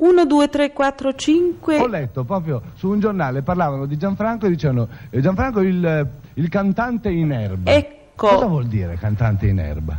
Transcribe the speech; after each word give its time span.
1, 0.00 0.24
2, 0.24 0.48
3, 0.48 0.72
4, 0.72 1.14
5. 1.14 1.78
Ho 1.78 1.86
letto 1.86 2.24
proprio 2.24 2.62
su 2.74 2.88
un 2.88 3.00
giornale, 3.00 3.42
parlavano 3.42 3.84
di 3.84 3.98
Gianfranco 3.98 4.46
e 4.46 4.50
dicevano 4.50 4.88
eh, 5.10 5.20
Gianfranco 5.20 5.60
il, 5.60 6.08
il 6.34 6.48
cantante 6.48 7.10
in 7.10 7.32
erba. 7.32 7.70
Ecco. 7.70 8.26
Cosa 8.26 8.46
vuol 8.46 8.66
dire 8.66 8.96
cantante 8.96 9.46
in 9.46 9.58
erba? 9.58 9.98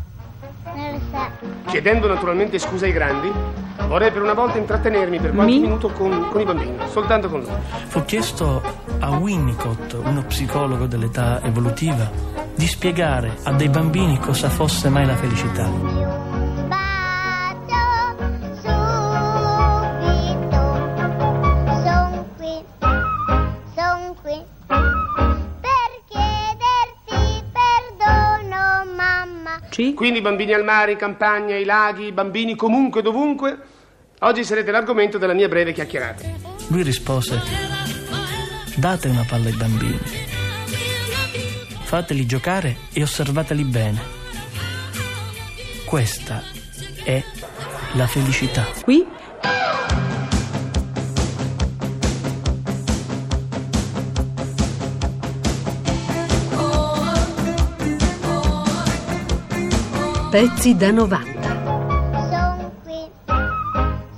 Non 0.63 0.91
lo 0.91 0.99
so. 1.11 1.69
Chiedendo 1.69 2.07
naturalmente 2.07 2.57
scusa 2.57 2.85
ai 2.85 2.93
grandi, 2.93 3.31
vorrei 3.87 4.11
per 4.11 4.23
una 4.23 4.33
volta 4.33 4.57
intrattenermi 4.57 5.19
per 5.19 5.33
qualche 5.33 5.51
Mi? 5.51 5.59
minuto 5.59 5.89
con, 5.89 6.29
con 6.29 6.41
i 6.41 6.45
bambini, 6.45 6.77
soltanto 6.89 7.29
con 7.29 7.41
loro. 7.41 7.59
Fu 7.87 8.03
chiesto 8.05 8.61
a 8.99 9.17
Winnicott, 9.17 9.99
uno 10.03 10.23
psicologo 10.23 10.87
dell'età 10.87 11.43
evolutiva, 11.43 12.09
di 12.55 12.65
spiegare 12.65 13.37
a 13.43 13.53
dei 13.53 13.69
bambini 13.69 14.17
cosa 14.19 14.49
fosse 14.49 14.89
mai 14.89 15.05
la 15.05 15.15
felicità. 15.15 16.00
Mamma. 29.71 29.91
C. 29.91 29.93
Quindi 29.93 30.21
bambini 30.21 30.53
al 30.53 30.63
mare, 30.63 30.91
in 30.91 30.97
campagna, 30.97 31.55
ai 31.55 31.63
laghi, 31.63 32.11
bambini 32.11 32.55
comunque, 32.55 33.01
dovunque. 33.01 33.57
Oggi 34.19 34.43
sarete 34.43 34.69
l'argomento 34.71 35.17
della 35.17 35.33
mia 35.33 35.47
breve 35.47 35.73
chiacchierata. 35.73 36.23
Lui 36.67 36.83
rispose, 36.83 37.41
date 38.75 39.07
una 39.07 39.25
palla 39.27 39.47
ai 39.47 39.55
bambini, 39.55 39.99
fateli 41.83 42.25
giocare 42.25 42.77
e 42.93 43.01
osservateli 43.01 43.63
bene. 43.63 43.99
Questa 45.85 46.43
è 47.03 47.21
la 47.93 48.07
felicità. 48.07 48.65
Qui. 48.83 49.19
Pezzi 60.31 60.75
da 60.77 60.91
90. 60.91 61.41
Son 62.31 62.71
qui, 62.83 63.01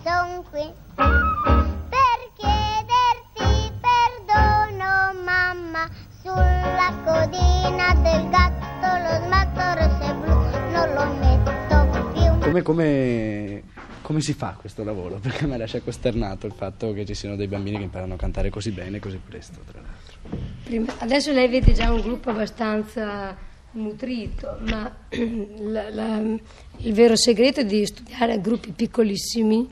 son 0.03 0.43
qui. 0.51 0.71
Per 0.95 2.19
chiederti 2.37 3.71
perdono, 3.81 4.89
mamma. 5.25 5.89
Sulla 6.21 6.93
codina 7.03 7.95
del 8.03 8.29
gatto 8.29 8.87
lo 9.01 9.25
smatto 9.25 9.79
rosso 9.79 10.03
e 10.03 10.13
blu 10.13 10.35
non 10.71 10.93
lo 10.93 11.13
metto 11.19 12.11
più. 12.13 12.39
Come, 12.45 12.61
come- 12.61 13.63
come 14.03 14.21
si 14.21 14.33
fa 14.33 14.55
questo 14.59 14.83
lavoro? 14.83 15.15
Perché 15.21 15.47
mi 15.47 15.57
lascia 15.57 15.81
costernato 15.81 16.45
il 16.45 16.53
fatto 16.55 16.93
che 16.93 17.05
ci 17.05 17.15
siano 17.15 17.35
dei 17.35 17.47
bambini 17.47 17.77
che 17.77 17.83
imparano 17.83 18.13
a 18.13 18.17
cantare 18.17 18.51
così 18.51 18.69
bene 18.71 18.97
e 18.97 18.99
così 18.99 19.17
presto, 19.17 19.61
tra 19.65 19.81
l'altro. 19.81 20.37
Prima- 20.63 20.93
adesso 20.99 21.31
lei 21.31 21.47
vede 21.47 21.73
già 21.73 21.91
un 21.91 22.01
gruppo 22.01 22.29
abbastanza 22.29 23.35
nutrito, 23.73 24.57
ma 24.69 24.91
la- 25.59 25.89
la- 25.89 26.21
il 26.77 26.93
vero 26.93 27.15
segreto 27.15 27.59
è 27.61 27.65
di 27.65 27.85
studiare 27.85 28.33
a 28.33 28.37
gruppi 28.37 28.71
piccolissimi, 28.71 29.69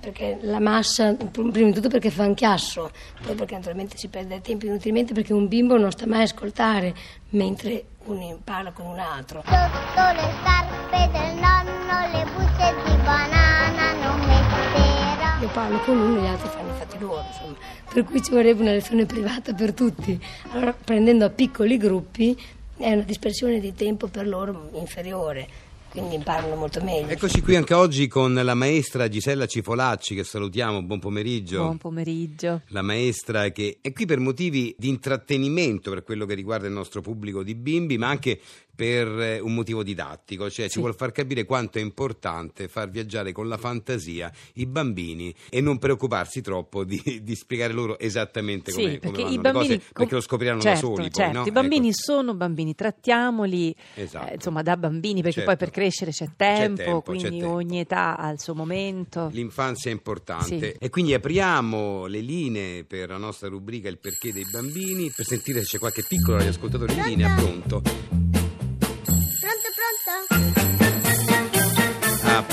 perché 0.00 0.38
la 0.42 0.60
massa, 0.60 1.14
pr- 1.14 1.50
prima 1.50 1.68
di 1.68 1.72
tutto 1.74 1.88
perché 1.88 2.10
fa 2.10 2.26
un 2.26 2.34
chiasso, 2.34 2.90
poi 3.24 3.34
perché 3.34 3.54
naturalmente 3.54 3.96
si 3.96 4.08
perde 4.08 4.40
tempo 4.42 4.66
inutilmente 4.66 5.14
perché 5.14 5.32
un 5.32 5.48
bimbo 5.48 5.78
non 5.78 5.90
sta 5.90 6.06
mai 6.06 6.20
a 6.20 6.24
ascoltare 6.24 6.94
mentre 7.30 7.84
uno 8.04 8.38
parla 8.44 8.70
con 8.72 8.86
un 8.86 8.98
altro. 8.98 9.42
Sotto 9.46 10.12
le 10.12 10.30
scarpe 10.42 11.10
del 11.10 11.34
nonno 11.36 12.12
le 12.12 12.24
bucce 12.36 12.74
di 12.84 12.96
banana 13.02 13.92
non 13.94 14.18
metterò. 14.26 15.40
Io 15.40 15.48
parlo 15.48 15.78
con 15.80 15.98
uno 15.98 16.18
e 16.18 16.22
gli 16.22 16.26
altri 16.26 16.48
fanno 16.50 16.68
i 16.70 16.74
fatti 16.78 16.98
loro, 16.98 17.24
insomma. 17.26 17.56
Per 17.92 18.04
cui 18.04 18.22
ci 18.22 18.30
vorrebbe 18.30 18.60
una 18.60 18.72
lezione 18.72 19.06
privata 19.06 19.54
per 19.54 19.72
tutti. 19.72 20.22
Allora, 20.50 20.74
prendendo 20.74 21.24
a 21.24 21.30
piccoli 21.30 21.78
gruppi 21.78 22.38
è 22.76 22.92
una 22.92 23.02
dispersione 23.02 23.60
di 23.60 23.72
tempo 23.74 24.08
per 24.08 24.26
loro 24.26 24.70
inferiore, 24.74 25.46
quindi 25.90 26.16
imparano 26.16 26.56
molto 26.56 26.82
meglio. 26.82 27.08
Eccoci 27.08 27.40
qui 27.40 27.54
anche 27.54 27.74
oggi 27.74 28.08
con 28.08 28.34
la 28.34 28.54
maestra 28.54 29.08
Gisella 29.08 29.46
Cifolacci 29.46 30.14
che 30.14 30.24
salutiamo, 30.24 30.82
buon 30.82 30.98
pomeriggio. 30.98 31.62
Buon 31.62 31.78
pomeriggio. 31.78 32.62
La 32.68 32.82
maestra 32.82 33.50
che 33.50 33.78
è 33.80 33.92
qui 33.92 34.06
per 34.06 34.18
motivi 34.18 34.74
di 34.76 34.88
intrattenimento 34.88 35.90
per 35.90 36.02
quello 36.02 36.26
che 36.26 36.34
riguarda 36.34 36.66
il 36.66 36.72
nostro 36.72 37.00
pubblico 37.00 37.42
di 37.42 37.54
bimbi, 37.54 37.96
ma 37.96 38.08
anche 38.08 38.40
per 38.74 39.06
eh, 39.20 39.38
un 39.40 39.54
motivo 39.54 39.82
didattico, 39.82 40.50
cioè 40.50 40.68
ci 40.68 40.80
vuol 40.80 40.94
far 40.94 41.12
capire 41.12 41.44
quanto 41.44 41.78
è 41.78 41.80
importante 41.80 42.68
far 42.68 42.90
viaggiare 42.90 43.32
con 43.32 43.48
la 43.48 43.56
fantasia 43.56 44.32
i 44.54 44.66
bambini 44.66 45.34
e 45.48 45.60
non 45.60 45.78
preoccuparsi 45.78 46.40
troppo 46.40 46.84
di, 46.84 47.20
di 47.22 47.34
spiegare 47.36 47.72
loro 47.72 47.98
esattamente 47.98 48.72
come, 48.72 48.90
Sì, 48.94 48.98
come 48.98 49.12
perché 49.12 49.22
vanno 49.22 49.40
bambini 49.40 49.76
cose, 49.78 49.90
perché 49.92 50.14
lo 50.14 50.20
scopriranno 50.20 50.60
certo, 50.60 50.80
da 50.80 50.86
soli. 50.94 51.02
poi, 51.02 51.10
certo, 51.12 51.38
no? 51.38 51.46
i 51.46 51.50
bambini 51.52 51.88
Ecco. 51.88 51.96
sono 52.02 52.34
bambini, 52.34 52.74
trattiamoli 52.74 53.74
Esatto. 53.94 54.30
eh, 54.30 54.34
insomma 54.34 54.62
da 54.62 54.76
bambini 54.76 55.22
perché 55.22 55.40
Certo. 55.40 55.50
poi 55.50 55.56
per 55.58 55.70
crescere 55.70 56.10
c'è 56.10 56.28
tempo, 56.36 56.82
tempo, 56.82 57.02
quindi 57.02 57.22
c'è 57.24 57.30
tempo. 57.30 57.48
ogni 57.52 57.80
età 57.80 58.16
ha 58.16 58.30
il 58.30 58.40
suo 58.40 58.54
momento. 58.54 59.28
L'infanzia 59.32 59.90
è 59.90 59.94
importante 59.94 60.58
Sì. 60.72 60.76
e 60.78 60.90
quindi 60.90 61.14
apriamo 61.14 62.06
le 62.06 62.20
linee 62.20 62.84
per 62.84 63.08
la 63.10 63.16
nostra 63.18 63.48
rubrica 63.48 63.88
Il 63.88 63.98
perché 63.98 64.32
dei 64.32 64.46
bambini 64.50 65.10
per 65.14 65.24
sentire 65.26 65.60
se 65.60 65.66
c'è 65.66 65.78
qualche 65.78 66.04
piccolo 66.08 66.36
radioascoltatore 66.38 66.92
in 66.92 67.02
linea 67.02 67.34
Pronto, 67.34 67.82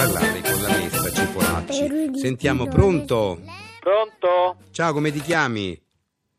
parlare 0.01 0.41
con 0.41 0.62
la 0.63 0.69
maestra 0.69 1.12
Cifolacci. 1.12 2.17
Sentiamo, 2.17 2.66
pronto? 2.67 3.39
Pronto? 3.79 4.57
Ciao, 4.72 4.94
come 4.94 5.12
ti 5.12 5.19
chiami? 5.22 5.79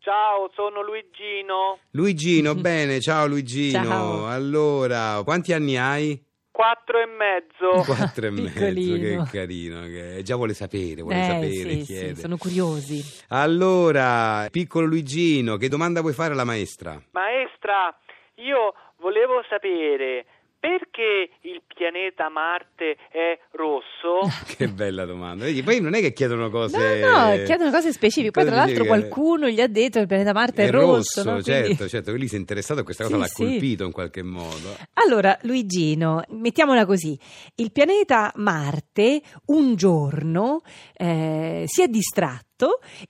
Ciao, 0.00 0.50
sono 0.52 0.82
Luigino. 0.82 1.78
Luigino, 1.92 2.56
bene, 2.58 3.00
ciao 3.00 3.28
Luigino. 3.28 3.84
Ciao. 3.84 4.26
Allora, 4.26 5.20
quanti 5.22 5.52
anni 5.52 5.76
hai? 5.76 6.20
Quattro 6.50 6.98
e 6.98 7.06
mezzo. 7.06 7.84
Quattro 7.86 8.26
e 8.26 8.30
mezzo, 8.30 8.58
che 8.58 9.22
carino. 9.30 9.82
Che... 9.82 10.22
Già 10.24 10.34
vuole 10.34 10.54
sapere, 10.54 11.02
vuole 11.02 11.20
Eh, 11.20 11.24
sapere, 11.24 11.52
sì, 11.52 11.82
chiede. 11.84 12.14
sì, 12.16 12.20
sono 12.20 12.36
curiosi. 12.36 13.00
Allora, 13.28 14.48
piccolo 14.50 14.86
Luigino, 14.86 15.56
che 15.56 15.68
domanda 15.68 16.00
vuoi 16.00 16.14
fare 16.14 16.32
alla 16.32 16.44
maestra? 16.44 17.00
Maestra, 17.12 17.96
io 18.36 18.74
volevo 18.98 19.40
sapere 19.48 20.26
perché 20.62 21.28
il 21.40 21.60
pianeta 21.66 22.28
Marte 22.30 22.96
è 23.10 23.36
rosso? 23.52 24.30
Che 24.56 24.68
bella 24.68 25.04
domanda. 25.04 25.44
Vedi, 25.44 25.62
poi 25.64 25.80
non 25.80 25.94
è 25.94 26.00
che 26.00 26.12
chiedono 26.12 26.50
cose... 26.50 27.00
No, 27.00 27.30
no, 27.34 27.42
chiedono 27.42 27.70
cose 27.72 27.90
specifiche. 27.92 28.30
Poi, 28.30 28.44
tra 28.44 28.54
l'altro, 28.54 28.84
qualcuno 28.84 29.48
gli 29.48 29.60
ha 29.60 29.66
detto 29.66 29.94
che 29.94 30.00
il 30.02 30.06
pianeta 30.06 30.32
Marte 30.32 30.64
è, 30.66 30.70
rosso. 30.70 31.24
no? 31.24 31.42
certo, 31.42 31.66
Quindi- 31.74 31.88
certo. 31.88 32.12
Lui 32.12 32.28
si 32.28 32.36
è 32.36 32.38
interessato 32.38 32.80
e 32.80 32.84
questa 32.84 33.02
cosa 33.04 33.14
Sì, 33.16 33.20
l'ha 33.20 33.26
sì. 33.26 33.42
colpito 33.42 33.84
in 33.84 33.92
qualche 33.92 34.22
modo. 34.22 34.76
Allora, 35.04 35.36
Luigino, 35.42 36.22
mettiamola 36.28 36.86
così: 36.86 37.18
il 37.56 37.72
pianeta 37.72 38.30
Marte 38.36 39.20
un 39.46 39.74
giorno 39.74 40.60
eh, 40.94 41.64
si 41.66 41.82
è 41.82 41.88
distratto 41.88 42.50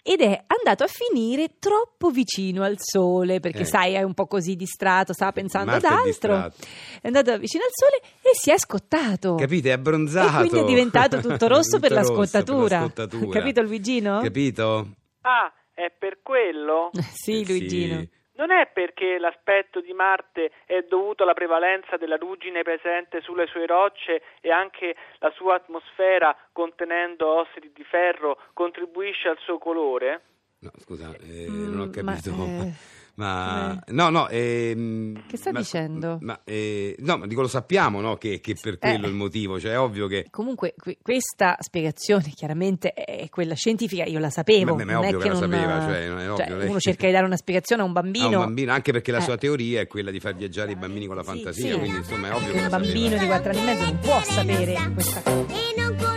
ed 0.02 0.20
è 0.20 0.44
andato 0.46 0.84
a 0.84 0.86
finire 0.86 1.56
troppo 1.58 2.10
vicino 2.10 2.62
al 2.62 2.76
Sole, 2.78 3.40
perché 3.40 3.60
Eh. 3.60 3.64
sai, 3.64 3.94
è 3.94 4.02
un 4.02 4.14
po' 4.14 4.26
così 4.26 4.56
distratto, 4.56 5.12
stava 5.12 5.32
pensando 5.32 5.70
Marte 5.70 5.86
è 5.86 5.90
ad 5.90 5.96
altro. 5.96 6.08
distratto. 6.10 6.56
È 7.00 7.06
andato 7.06 7.38
vicino 7.38 7.64
al 7.64 7.70
Sole 7.72 8.12
e 8.22 8.30
si 8.34 8.50
è 8.50 8.58
scottato. 8.58 9.34
Capite? 9.36 9.68
È 9.70 9.72
abbronzato. 9.72 10.44
E 10.44 10.48
quindi 10.48 10.60
è 10.60 10.64
diventato 10.74 11.20
tutto 11.20 11.46
rosso 11.48 11.78
per 11.78 11.90
Tutto 11.90 11.94
la 11.94 12.00
rosso 12.00 12.12
per 12.12 12.18
la 12.20 12.26
scottatura. 12.26 12.78
scottatura. 12.80 13.38
Capito, 13.38 13.62
Luigino? 13.62 14.20
Capito? 14.20 14.88
Ah, 15.22 15.52
è 15.74 15.92
per 15.98 16.18
quello? 16.22 16.90
Sì, 17.12 17.40
Eh, 17.40 17.46
Luigino. 17.46 17.98
sì. 18.00 18.08
Non 18.42 18.50
è 18.50 18.66
perché 18.72 19.18
l'aspetto 19.20 19.80
di 19.80 19.92
Marte 19.92 20.50
è 20.66 20.82
dovuto 20.82 21.22
alla 21.22 21.32
prevalenza 21.32 21.96
della 21.96 22.16
ruggine 22.16 22.62
presente 22.64 23.20
sulle 23.20 23.46
sue 23.46 23.66
rocce 23.66 24.20
e 24.40 24.50
anche 24.50 24.96
la 25.20 25.30
sua 25.36 25.54
atmosfera 25.54 26.36
contenendo 26.50 27.24
ossidi 27.28 27.70
di 27.72 27.84
ferro 27.84 28.36
contribuisce 28.52 29.28
al 29.28 29.38
suo 29.38 29.58
colore? 29.58 30.22
No, 30.58 30.70
scusa, 30.78 31.14
eh, 31.20 31.46
Mm, 31.48 31.70
non 31.70 31.80
ho 31.82 31.84
ma, 31.84 31.90
capito. 31.92 32.30
eh, 32.30 32.72
Ma, 33.14 33.78
come- 33.84 33.96
no, 33.96 34.08
no, 34.08 34.28
ehm, 34.28 35.26
Che 35.26 35.36
sta 35.36 35.52
ma- 35.52 35.58
dicendo? 35.58 36.18
Ma, 36.22 36.40
eh, 36.44 36.96
no, 37.00 37.18
ma 37.18 37.26
dico 37.26 37.42
lo 37.42 37.48
sappiamo, 37.48 38.00
no? 38.00 38.16
Che, 38.16 38.40
che 38.40 38.56
per 38.60 38.78
quello 38.78 39.04
Eh. 39.04 39.08
il 39.08 39.14
motivo, 39.14 39.60
cioè 39.60 39.72
è 39.72 39.78
ovvio 39.78 40.06
che. 40.06 40.26
Comunque, 40.30 40.74
que- 40.76 40.96
questa 41.02 41.56
spiegazione 41.60 42.30
chiaramente 42.34 42.92
è 42.94 43.28
quella 43.28 43.54
scientifica, 43.54 44.04
io 44.04 44.18
la 44.18 44.30
sapevo. 44.30 44.74
Ma- 44.76 44.84
ma 44.84 44.90
è 44.90 44.94
non 44.94 45.04
ovvio 45.04 45.08
è 45.08 45.12
che 45.12 45.18
che 45.28 45.34
la 45.34 45.40
non, 45.40 45.50
sapeva, 45.50 45.80
cioè, 45.80 46.08
non 46.08 46.18
è 46.18 46.22
cioè, 46.22 46.30
ovvio, 46.42 46.56
lei- 46.56 46.68
uno 46.68 46.80
cerca 46.80 47.06
di 47.06 47.12
dare 47.12 47.26
una 47.26 47.36
spiegazione 47.36 47.82
a 47.82 47.84
un 47.84 47.92
bambino. 47.92 48.24
A 48.26 48.28
un 48.38 48.44
bambino, 48.46 48.72
anche 48.72 48.92
perché 48.92 49.12
la 49.12 49.18
Eh. 49.18 49.22
sua 49.22 49.36
teoria 49.36 49.80
è 49.80 49.86
quella 49.86 50.10
di 50.10 50.18
far 50.20 50.34
viaggiare 50.34 50.72
i 50.72 50.76
bambini 50.76 51.06
con 51.06 51.16
la 51.16 51.22
fantasia, 51.22 51.72
sì. 51.74 51.78
quindi 51.78 51.98
insomma 51.98 52.28
è 52.30 52.34
ovvio 52.34 52.52
che 52.52 52.60
Un 52.60 52.68
bambino 52.68 53.16
sapeva. 53.16 53.20
di 53.20 53.26
4 53.26 53.50
anni 53.50 53.60
e 53.60 53.64
mezzo 53.64 53.84
non 53.84 53.98
può 53.98 54.20
sapere 54.22 54.90
questa 54.94 55.20
cosa. 55.22 56.11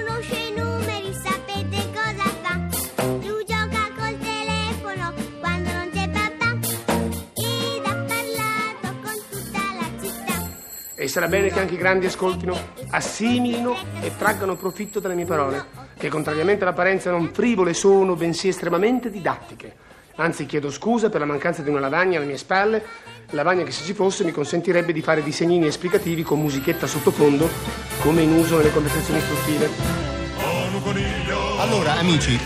E 11.06 11.07
sarà 11.07 11.28
bene 11.28 11.50
che 11.50 11.60
anche 11.60 11.75
i 11.75 11.78
grandi 11.78 12.07
ascoltino, 12.07 12.57
assimilino 12.90 13.78
e 14.02 14.12
traggano 14.18 14.56
profitto 14.56 15.00
dalle 15.00 15.13
mie 15.13 15.25
parole, 15.25 15.63
che 15.96 16.10
contrariamente 16.10 16.63
all'apparenza 16.63 17.12
non 17.12 17.30
frivole 17.31 17.75
sono, 17.75 18.16
bensì 18.16 18.48
estremamente 18.48 19.12
didattiche. 19.12 19.75
Anzi, 20.16 20.48
chiedo 20.48 20.72
scusa 20.72 21.12
per 21.12 21.19
la 21.19 21.28
mancanza 21.28 21.62
di 21.62 21.69
una 21.69 21.80
lavagna 21.80 22.18
alle 22.18 22.25
mie 22.25 22.38
spalle, 22.38 22.84
lavagna 23.30 23.63
che 23.63 23.69
se 23.69 23.84
ci 23.84 23.94
fosse 23.94 24.24
mi 24.24 24.31
consentirebbe 24.31 24.92
di 24.92 25.04
fare 25.04 25.22
disegnini 25.22 25.68
esplicativi 25.68 26.24
con 26.24 26.42
musichetta 26.42 26.88
sottofondo, 26.88 27.48
come 28.01 28.24
in 28.24 28.31
uso 28.31 28.58
nelle 28.58 28.72
conversazioni 28.72 29.19
istruttive. 29.19 29.69
Allora, 31.60 32.00
amici, 32.00 32.40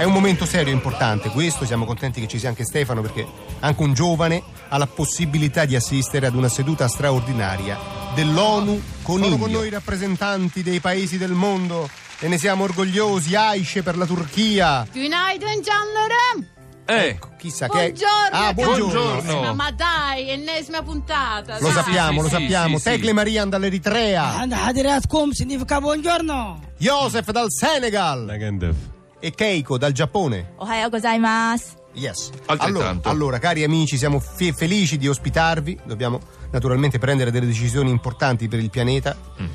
è 0.00 0.04
un 0.04 0.14
momento 0.14 0.46
serio 0.46 0.72
e 0.72 0.74
importante 0.74 1.28
questo, 1.28 1.66
siamo 1.66 1.84
contenti 1.84 2.22
che 2.22 2.26
ci 2.26 2.38
sia 2.38 2.48
anche 2.48 2.64
Stefano 2.64 3.02
perché 3.02 3.26
anche 3.60 3.82
un 3.82 3.92
giovane 3.92 4.42
ha 4.68 4.78
la 4.78 4.86
possibilità 4.86 5.66
di 5.66 5.76
assistere 5.76 6.26
ad 6.26 6.34
una 6.34 6.48
seduta 6.48 6.88
straordinaria 6.88 7.78
dell'ONU 8.14 8.80
Coniglio. 9.02 9.32
Sono 9.32 9.42
con 9.42 9.50
noi 9.50 9.66
i 9.66 9.70
rappresentanti 9.70 10.62
dei 10.62 10.80
paesi 10.80 11.18
del 11.18 11.32
mondo 11.32 11.86
e 12.18 12.28
ne 12.28 12.38
siamo 12.38 12.64
orgogliosi, 12.64 13.34
Aisce 13.34 13.82
per 13.82 13.98
la 13.98 14.06
Turchia. 14.06 14.86
Günaydın 14.94 15.62
canlarım. 15.62 16.46
Eh. 16.86 17.08
Ecco, 17.08 17.32
chissà 17.36 17.66
buongiorno, 17.66 18.30
che. 18.30 18.36
Ah, 18.36 18.54
buongiorno. 18.54 19.20
buongiorno. 19.20 19.54
Ma 19.54 19.70
dai, 19.70 20.30
ennesima 20.30 20.82
puntata. 20.82 21.58
Lo 21.60 21.66
sì, 21.66 21.72
sappiamo, 21.74 22.22
sì, 22.22 22.22
lo 22.22 22.28
sì, 22.28 22.34
sappiamo. 22.40 22.80
Tecle 22.80 23.12
Marian 23.12 23.50
dall'Eritrea. 23.50 24.38
Andate 24.38 24.98
significa 25.32 25.78
buongiorno. 25.78 26.72
Joseph 26.78 27.30
dal 27.32 27.50
Senegal. 27.50 28.24
Legendef 28.24 28.76
e 29.20 29.30
Keiko 29.30 29.78
dal 29.78 29.92
Giappone. 29.92 30.54
Ohayou 30.56 30.90
gozaimasu. 30.90 31.78
Yes. 31.92 32.30
Allora, 32.46 32.98
allora, 33.02 33.38
cari 33.38 33.64
amici, 33.64 33.96
siamo 33.96 34.20
fe- 34.20 34.52
felici 34.52 34.96
di 34.96 35.08
ospitarvi. 35.08 35.80
Dobbiamo 35.84 36.20
naturalmente 36.52 36.98
prendere 36.98 37.30
delle 37.30 37.46
decisioni 37.46 37.90
importanti 37.90 38.48
per 38.48 38.60
il 38.60 38.70
pianeta. 38.70 39.16
Mm. 39.40 39.46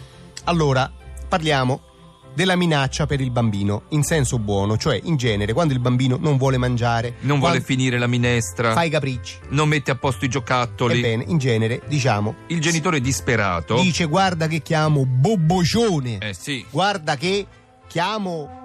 Allora, 0.45 0.91
parliamo 1.27 1.81
della 2.33 2.57
minaccia 2.57 3.05
per 3.05 3.21
il 3.21 3.31
bambino 3.31 3.83
in 3.89 4.03
senso 4.03 4.37
buono, 4.37 4.77
cioè 4.77 4.99
in 5.03 5.15
genere 5.15 5.53
quando 5.53 5.73
il 5.73 5.79
bambino 5.79 6.17
non 6.19 6.35
vuole 6.35 6.57
mangiare, 6.57 7.15
non 7.21 7.39
vuole 7.39 7.61
finire 7.61 7.97
la 7.97 8.07
minestra, 8.07 8.73
fa 8.73 8.83
i 8.83 8.89
capricci, 8.89 9.37
non 9.51 9.69
mette 9.69 9.91
a 9.91 9.95
posto 9.95 10.25
i 10.25 10.27
giocattoli. 10.27 10.97
Ebbene, 10.97 11.23
in 11.27 11.37
genere, 11.37 11.81
diciamo, 11.87 12.35
il 12.47 12.59
genitore 12.59 12.99
disperato 12.99 13.79
dice 13.79 14.05
"Guarda 14.05 14.47
che 14.47 14.61
chiamo 14.61 15.05
bobbocione". 15.05 16.17
Eh 16.17 16.33
sì. 16.33 16.65
Guarda 16.69 17.15
che 17.15 17.47
chiamo 17.87 18.64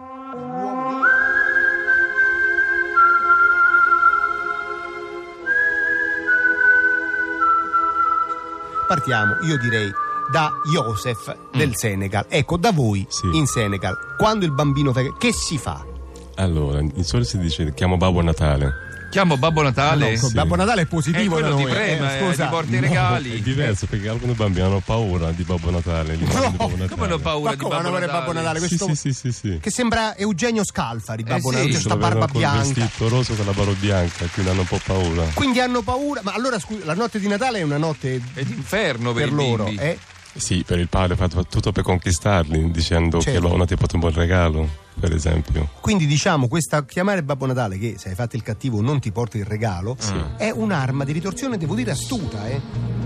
Partiamo, 8.90 9.38
io 9.42 9.56
direi, 9.56 9.88
da 10.32 10.50
Joseph 10.64 11.52
del 11.52 11.76
Senegal. 11.76 12.24
Ecco, 12.28 12.56
da 12.56 12.72
voi 12.72 13.06
in 13.34 13.46
Senegal, 13.46 14.16
quando 14.18 14.44
il 14.44 14.50
bambino 14.50 14.90
che 15.16 15.32
si 15.32 15.58
fa? 15.58 15.86
Allora, 16.34 16.80
di 16.82 17.04
solito 17.04 17.28
si 17.28 17.38
dice 17.38 17.72
chiamo 17.72 17.96
Babbo 17.96 18.20
Natale. 18.20 18.89
Chiamo 19.10 19.36
Babbo 19.36 19.60
Natale? 19.62 20.16
No, 20.20 20.28
Babbo 20.32 20.54
Natale 20.54 20.82
è 20.82 20.86
positivo 20.86 21.38
Eh, 21.38 21.42
da 21.42 21.48
noi. 21.48 21.64
ti 21.64 21.70
prema, 21.70 22.14
eh, 22.14 22.16
eh, 22.16 22.26
scusa. 22.28 22.44
ti 22.44 22.50
porta 22.50 22.70
i 22.70 22.74
No, 22.76 22.80
regali. 22.86 23.32
È 23.32 23.40
diverso 23.40 23.86
perché 23.86 24.08
alcuni 24.08 24.34
bambini 24.34 24.64
hanno 24.66 24.78
paura 24.78 25.32
di 25.32 25.42
Babbo 25.42 25.68
Natale. 25.70 26.16
di 26.16 26.22
Babbo 26.24 26.68
Natale. 26.68 26.88
Come 26.88 27.04
hanno 27.06 27.18
paura 27.18 27.50
Ma 27.50 27.56
di 27.56 27.62
come 27.62 27.74
Babbo 27.74 27.88
hanno 27.88 27.98
Natale? 27.98 28.18
Babbo 28.20 28.32
Natale? 28.32 28.60
Sì, 28.60 28.66
Questo 28.68 28.94
sì, 28.94 28.94
sì, 28.94 29.12
sì, 29.12 29.32
sì. 29.32 29.58
che 29.60 29.70
sembra 29.70 30.16
Eugenio 30.16 30.64
Scalfari, 30.64 31.24
Babbo 31.24 31.48
sì. 31.50 31.54
Natale, 31.56 31.64
Ce 31.66 31.72
questa 31.72 31.96
barba 31.96 32.26
bianca. 32.26 32.58
vestito 32.58 33.08
rosso 33.08 33.34
con 33.34 33.46
la 33.46 33.52
barba 33.52 33.72
bianca, 33.72 34.26
quindi 34.32 34.50
hanno 34.52 34.60
un 34.60 34.66
po' 34.68 34.80
paura. 34.84 35.24
Quindi 35.34 35.58
hanno 35.60 35.82
paura. 35.82 36.20
Ma 36.22 36.32
allora 36.32 36.58
scusa, 36.60 36.84
la 36.84 36.94
notte 36.94 37.18
di 37.18 37.26
Natale 37.26 37.58
è 37.58 37.62
una 37.62 37.78
notte 37.78 38.20
È 38.34 38.44
d'inferno 38.44 39.12
per, 39.12 39.24
per 39.24 39.32
loro, 39.32 39.64
bimbi. 39.64 39.82
eh? 39.82 39.98
Sì, 40.36 40.62
per 40.64 40.78
il 40.78 40.88
padre 40.88 41.16
fa 41.16 41.26
tutto 41.26 41.72
per 41.72 41.82
conquistarli, 41.82 42.70
dicendo 42.70 43.20
Certo. 43.20 43.40
che 43.40 43.44
l'onna 43.44 43.64
ti 43.66 43.74
porta 43.74 43.94
un 43.96 44.00
buon 44.02 44.12
regalo, 44.14 44.68
per 45.00 45.12
esempio. 45.12 45.70
Quindi 45.80 46.06
diciamo, 46.06 46.46
questa 46.46 46.84
chiamare 46.84 47.22
Babbo 47.22 47.46
Natale, 47.46 47.78
che 47.78 47.94
se 47.98 48.10
hai 48.10 48.14
fatto 48.14 48.36
il 48.36 48.42
cattivo 48.42 48.80
non 48.80 49.00
ti 49.00 49.10
porta 49.10 49.38
il 49.38 49.44
regalo, 49.44 49.96
è 50.36 50.50
un'arma 50.50 51.04
di 51.04 51.12
ritorsione, 51.12 51.56
devo 51.56 51.74
dire, 51.74 51.90
astuta, 51.90 52.46
eh? 52.46 52.60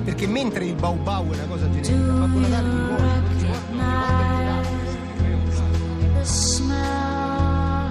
Perché 0.04 0.26
mentre 0.26 0.66
il 0.66 0.74
bau 0.74 0.96
bau 0.96 1.30
è 1.30 1.36
una 1.36 1.46
cosa 1.46 1.70
generica, 1.70 2.12
Babbo 2.12 2.38
Natale 2.40 2.68
ti 2.68 2.76
vuole, 2.76 3.22
ti 3.38 3.44
vuole. 3.44 3.62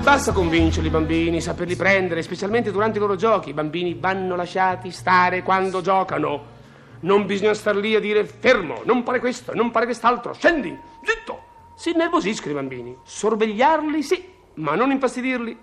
Basta 0.04 0.34
convincerli 0.34 0.90
i 0.90 0.92
bambini, 0.92 1.40
saperli 1.40 1.78
prendere, 1.78 2.22
specialmente 2.24 2.72
durante 2.72 2.98
i 2.98 3.00
loro 3.00 3.16
giochi. 3.16 3.50
I 3.50 3.54
bambini 3.54 3.94
vanno 3.98 4.36
lasciati 4.36 4.92
stare 4.92 5.44
quando 5.44 5.80
giocano. 5.82 6.52
Non 7.00 7.26
bisogna 7.26 7.54
star 7.54 7.78
lì 7.78 7.96
a 7.96 8.02
dire 8.02 8.26
fermo, 8.26 8.82
non 8.86 9.04
fare 9.04 9.20
questo, 9.20 9.54
non 9.54 9.72
fare 9.72 9.86
quest'altro, 9.86 10.34
scendi, 10.34 10.78
zitto. 11.04 11.52
Si 11.84 11.90
innervosiscono 11.90 12.52
i 12.52 12.56
bambini. 12.56 12.98
Sorvegliarli 13.04 14.02
sì, 14.04 14.26
ma 14.54 14.74
non 14.74 14.92
infastidirli. 14.92 15.58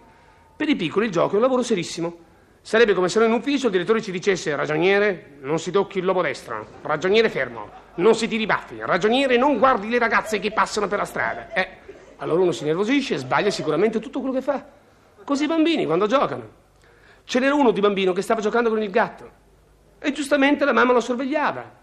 Per 0.55 0.69
i 0.69 0.76
piccoli 0.76 1.06
il 1.06 1.12
gioco 1.12 1.32
è 1.32 1.37
un 1.37 1.40
lavoro 1.40 1.62
serissimo. 1.62 2.14
Sarebbe 2.61 2.93
come 2.93 3.08
se 3.08 3.20
noi 3.20 3.28
in 3.28 3.34
ufficio 3.34 3.69
il 3.69 3.72
direttore 3.72 4.02
ci 4.02 4.11
dicesse 4.11 4.55
ragioniere, 4.55 5.38
non 5.40 5.58
si 5.58 5.70
tocchi 5.70 5.96
il 5.96 6.05
lobo 6.05 6.20
destro, 6.20 6.67
ragioniere 6.82 7.31
fermo, 7.31 7.70
non 7.94 8.14
si 8.14 8.28
tiri 8.28 8.43
i 8.43 8.44
baffi, 8.44 8.76
ragioniere 8.81 9.38
non 9.38 9.56
guardi 9.56 9.88
le 9.88 9.99
ragazze 9.99 10.40
che 10.40 10.50
passano 10.50 10.88
per 10.88 10.99
la 10.99 11.06
strada. 11.06 11.55
Eh, 11.55 11.69
allora 12.19 12.43
uno 12.43 12.52
si 12.52 12.64
nervosisce 12.64 13.14
e 13.14 13.16
sbaglia 13.16 13.49
sicuramente 13.49 13.99
tutto 13.99 14.19
quello 14.20 14.34
che 14.34 14.43
fa. 14.43 14.62
Così 15.25 15.44
i 15.44 15.46
bambini 15.46 15.87
quando 15.87 16.06
giocano. 16.06 16.49
Ce 17.25 17.38
n'era 17.38 17.55
uno 17.55 17.70
di 17.70 17.81
bambino 17.81 18.12
che 18.12 18.20
stava 18.20 18.43
giocando 18.43 18.69
con 18.69 18.82
il 18.82 18.90
gatto 18.90 19.31
e 19.99 20.12
giustamente 20.12 20.66
la 20.66 20.75
mamma 20.75 20.93
lo 20.93 21.00
sorvegliava. 21.00 21.78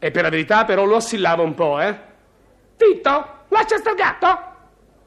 E 0.00 0.10
per 0.10 0.24
la 0.24 0.28
verità 0.28 0.64
però 0.64 0.84
lo 0.84 0.96
assillava 0.96 1.44
un 1.44 1.54
po', 1.54 1.80
eh. 1.80 1.96
Titto, 2.76 3.34
lascia 3.66 3.78
sta 3.78 3.94
gatto! 3.94 4.54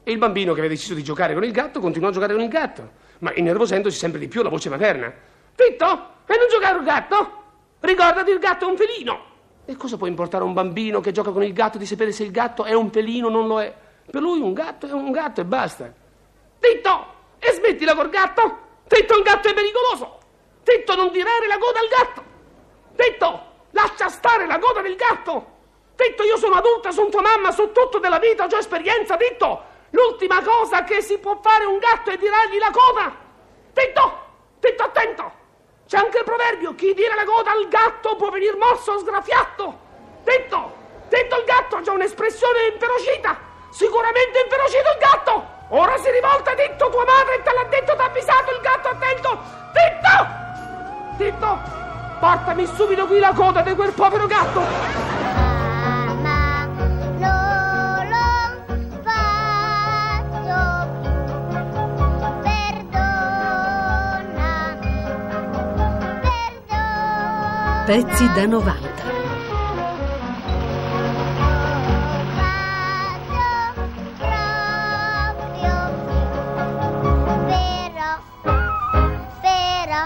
E 0.04 0.12
il 0.12 0.18
bambino 0.18 0.52
che 0.52 0.58
aveva 0.60 0.74
deciso 0.74 0.94
di 0.94 1.02
giocare 1.02 1.32
con 1.32 1.44
il 1.44 1.52
gatto 1.52 1.80
continuò 1.80 2.10
a 2.10 2.12
giocare 2.12 2.34
con 2.34 2.42
il 2.42 2.48
gatto, 2.48 2.90
ma 3.20 3.32
innervosendosi 3.34 3.96
sempre 3.96 4.20
di 4.20 4.28
più 4.28 4.42
la 4.42 4.50
voce 4.50 4.68
materna. 4.68 5.12
Titto, 5.54 5.86
e 6.26 6.36
non 6.36 6.48
giocare 6.50 6.78
il 6.78 6.84
gatto? 6.84 7.42
Ricordati, 7.80 8.30
il 8.30 8.38
gatto 8.38 8.66
è 8.66 8.68
un 8.68 8.76
felino! 8.76 9.28
E 9.64 9.76
cosa 9.76 9.96
può 9.96 10.06
importare 10.06 10.44
a 10.44 10.46
un 10.46 10.52
bambino 10.52 11.00
che 11.00 11.12
gioca 11.12 11.30
con 11.30 11.42
il 11.42 11.52
gatto 11.52 11.78
di 11.78 11.86
sapere 11.86 12.12
se 12.12 12.24
il 12.24 12.30
gatto 12.30 12.64
è 12.64 12.74
un 12.74 12.90
felino 12.90 13.28
o 13.28 13.30
non 13.30 13.46
lo 13.46 13.60
è? 13.60 13.74
Per 14.10 14.20
lui 14.20 14.40
un 14.40 14.52
gatto 14.52 14.86
è 14.86 14.92
un 14.92 15.10
gatto 15.10 15.40
e 15.40 15.44
basta. 15.44 15.92
Titto, 16.58 17.06
e 17.38 17.52
smettila 17.52 17.94
col 17.94 18.10
gatto! 18.10 18.58
Titto, 18.88 19.16
il 19.16 19.22
gatto 19.22 19.48
è 19.48 19.54
pericoloso! 19.54 20.18
Titto, 20.62 20.94
non 20.96 21.10
tirare 21.10 21.46
la 21.46 21.58
coda 21.58 21.78
al 21.78 21.88
gatto! 21.88 22.22
Titto, 22.96 23.42
lascia 23.70 24.08
stare 24.08 24.46
la 24.46 24.58
coda 24.58 24.82
del 24.82 24.96
gatto! 24.96 25.58
Titto, 26.00 26.22
io 26.22 26.38
sono 26.38 26.54
adulta, 26.54 26.92
sono 26.92 27.10
tua 27.10 27.20
mamma, 27.20 27.50
so 27.50 27.72
tutto 27.72 27.98
della 27.98 28.18
vita, 28.18 28.46
ho 28.50 28.56
esperienza, 28.56 29.18
Titto! 29.18 29.64
L'ultima 29.90 30.42
cosa 30.42 30.82
che 30.82 31.02
si 31.02 31.18
può 31.18 31.38
fare 31.42 31.64
a 31.64 31.68
un 31.68 31.76
gatto 31.76 32.08
è 32.08 32.16
tirargli 32.16 32.56
la 32.56 32.70
coda! 32.72 33.14
Titto! 33.74 34.18
Titto, 34.60 34.82
attento! 34.82 35.32
C'è 35.86 35.98
anche 35.98 36.18
il 36.18 36.24
proverbio, 36.24 36.74
chi 36.74 36.94
tira 36.94 37.14
la 37.14 37.24
coda 37.24 37.50
al 37.50 37.68
gatto 37.68 38.16
può 38.16 38.30
venir 38.30 38.56
morso 38.56 38.92
o 38.92 38.98
sgrafiato! 38.98 39.78
Titto! 40.24 40.72
Titto, 41.10 41.36
il 41.36 41.44
gatto 41.44 41.76
ha 41.76 41.80
già 41.82 41.92
un'espressione 41.92 42.68
inferocita! 42.72 43.38
Sicuramente 43.68 44.40
inferocito 44.40 44.88
il 44.88 44.98
gatto! 44.98 45.44
Ora 45.68 45.98
si 45.98 46.10
rivolta, 46.10 46.54
Titto, 46.54 46.88
tua 46.88 47.04
madre 47.04 47.42
te 47.42 47.52
l'ha 47.52 47.64
detto, 47.64 47.94
t'ha 47.94 48.04
avvisato 48.04 48.50
il 48.52 48.60
gatto, 48.60 48.88
attento! 48.88 49.38
Titto! 49.76 51.22
Titto, 51.22 51.58
portami 52.18 52.66
subito 52.74 53.06
qui 53.06 53.18
la 53.18 53.34
coda 53.34 53.60
di 53.60 53.74
quel 53.74 53.92
povero 53.92 54.26
gatto! 54.26 55.09
Pezzi 67.90 68.24
da 68.34 68.46
90. 68.46 68.78
Però, 77.40 78.10
però, 79.40 80.04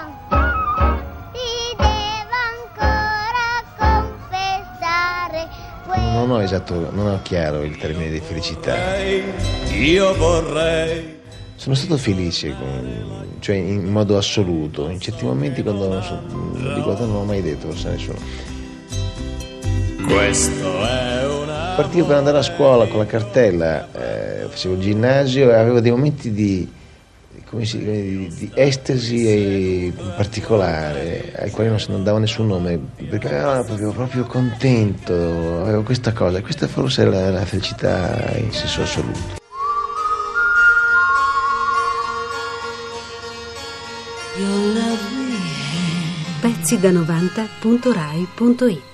ti 1.30 1.76
devo 1.76 2.38
ancora 2.56 3.48
confessare 3.76 5.50
Non 5.90 6.30
ho 6.30 6.40
esatto, 6.40 6.88
non 6.90 7.08
ho 7.08 7.20
chiaro 7.20 7.64
il 7.64 7.76
termine 7.76 8.08
di 8.08 8.20
felicità. 8.20 8.96
Io 8.96 10.14
vorrei. 10.14 11.23
Sono 11.56 11.74
stato 11.76 11.96
felice, 11.96 12.54
con- 12.58 13.36
cioè 13.38 13.56
in 13.56 13.84
modo 13.84 14.16
assoluto. 14.16 14.88
In 14.88 15.00
certi 15.00 15.24
momenti 15.24 15.62
quando 15.62 15.88
non 15.88 16.02
so, 16.02 16.20
di 16.74 16.80
cosa 16.82 17.04
non 17.04 17.14
l'ho 17.14 17.24
mai 17.24 17.42
detto 17.42 17.68
forse 17.70 17.88
a 17.88 17.90
nessuno. 17.92 18.18
Questo 20.06 20.86
è 20.86 21.26
una. 21.26 21.72
Partivo 21.76 22.06
per 22.06 22.16
andare 22.16 22.38
a 22.38 22.42
scuola 22.42 22.86
con 22.86 22.98
la 22.98 23.06
cartella, 23.06 23.88
eh, 23.92 24.46
facevo 24.48 24.74
il 24.74 24.80
ginnasio 24.80 25.50
e 25.50 25.54
avevo 25.54 25.80
dei 25.80 25.90
momenti 25.90 26.30
di, 26.32 26.70
come 27.48 27.64
si- 27.64 27.78
di, 27.78 28.28
di 28.36 28.50
estasi 28.54 29.92
particolare 30.16 31.32
ai 31.36 31.50
quali 31.50 31.70
non, 31.70 31.78
non 31.88 32.04
davo 32.04 32.18
nessun 32.18 32.46
nome 32.48 32.78
perché 33.08 33.28
ero 33.28 33.64
proprio, 33.64 33.92
proprio 33.92 34.24
contento, 34.24 35.14
avevo 35.62 35.82
questa 35.82 36.12
cosa, 36.12 36.40
questa 36.42 36.68
forse 36.68 37.04
la, 37.06 37.30
la 37.30 37.44
felicità 37.44 38.36
in 38.36 38.52
senso 38.52 38.82
assoluto. 38.82 39.42
Pezzi 46.64 46.80
da 46.80 46.90
90.rai.it 46.90 48.93